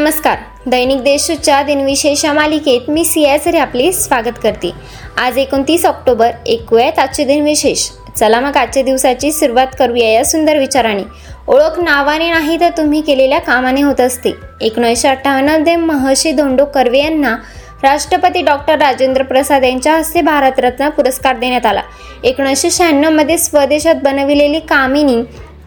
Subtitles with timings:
[0.00, 0.38] नमस्कार.
[0.66, 4.70] दैनिक देशच्या दिनविशेष या मालिकेत मी सियासरी आपले स्वागत करते.
[5.16, 7.84] आज एकोणतीस ऑक्टोबर ऐकूयात आजचे दिनविशेष.
[8.16, 11.02] चला मग आजच्या दिवसाची सुरुवात करूया या सुंदर विचाराने.
[11.48, 14.32] ओळख नावाने नाही तर तुम्ही केलेल्या कामाने होत असते.
[14.60, 17.36] एकोणीसशे अठ्ठावन्नमध्ये महर्षी धोंडो कर्वे यांना
[17.82, 21.82] राष्ट्रपती डॉक्टर राजेंद्र प्रसाद यांच्या हस्ते भारतरत्न पुरस्कार देण्यात आला.
[22.24, 25.22] एकोणीसशे शहाण्णवमध्ये स्वदेशात बनविलेली कामिनी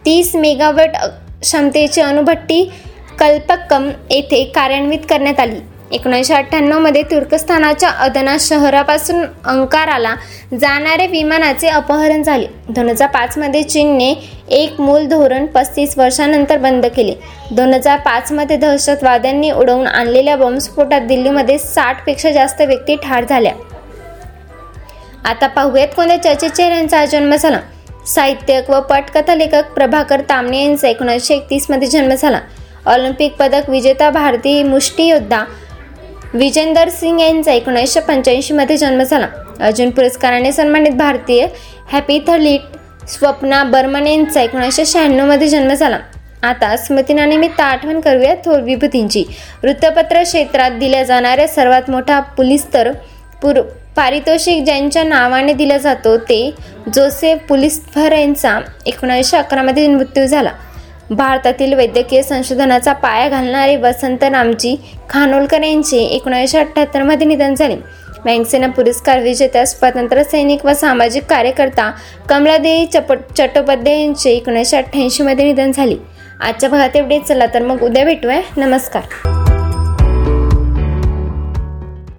[0.06, 0.96] तीस मेगावट
[1.40, 2.68] क्षमतेची अणुभट्टी
[3.18, 5.60] कल्पक्कम येथे कार्यान्वित करण्यात आली.
[5.92, 10.14] एकोणीसशे अठ्ठ्याण्णवमध्ये तुर्कस्थानाच्या अदना शहरापासून अंकाराला
[10.60, 12.46] जाणाऱ्या विमानाचे अपहरण झाले.
[12.68, 14.10] दोन हजार पाचमध्ये चीनने
[14.50, 17.14] एक मूल धोरण पस्तीस वर्षानंतर बंद केले.
[17.50, 23.52] दोन हजार पाचमध्ये दहशतवाद्यांनी उडवून आणलेल्या बॉम्बस्फोटात दिल्लीमध्ये साठपेक्षा जास्त व्यक्ती ठार झाल्या.
[25.24, 27.60] आता पाहूयात कोणत्या चर्चेचे यांचा जन्म झाला.
[28.06, 32.40] साहित्यक व पटकथा लेखक प्रभाकर तामणे यांचा एकोणीसशे एकतीसमध्ये जन्म झाला.
[32.86, 35.44] ऑलिम्पिक पदक विजेता भारतीय मुष्टियोद्धा
[36.34, 39.26] विजेंदर सिंग यांचा एकोणीसशे पंच्याऐंशीमध्ये जन्म झाला.
[39.60, 41.46] अर्जुन पुरस्काराने सन्मानित भारतीय
[41.92, 45.98] हॅपी थलीट स्वप्ना बर्मन यांचा एकोणीसशे शहाण्णवमध्ये जन्म झाला.
[46.42, 49.24] आता स्मृतीनानिमित्त आठवण करूया थोर विभूतींची.
[49.62, 52.90] वृत्तपत्र क्षेत्रात दिल्या जाणाऱ्या सर्वात मोठा पुलिस्तर
[53.42, 53.60] पुर
[53.96, 56.54] पारितोषिक ज्यांच्या नावाने दिला जातो ते
[56.94, 60.50] जोसेफ पुलिस्फर यांचा एकोणीसशे अकरामध्ये मृत्यू झाला.
[61.10, 64.76] भारतातील वैद्यकीय संशोधनाचा पाया घालणारे वसंत रामजी
[65.10, 67.76] खानोलकर यांचे एकोणीसशे अठ्ठ्याहत्तरमध्ये निधन झाले.
[68.24, 71.90] बँकसेना पुरस्कार विजेत्या स्वतंत्र सैनिक व सामाजिक कार्यकर्ता
[72.28, 75.96] कमलादेवी चप चट्टोपाध्याय यांचे एकोणीसशे अठ्ठ्याऐंशीमध्ये निधन झाले.
[76.40, 77.22] आजच्या भागात एवढेच.
[77.22, 78.40] चला तर मग उद्या भेटूया.
[78.56, 79.33] नमस्कार.